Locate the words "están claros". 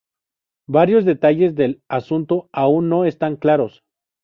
3.05-3.83